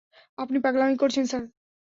আপনি 0.37 0.57
পাগলামি 0.59 0.95
করছেন, 0.97 1.25
স্যার! 1.25 1.43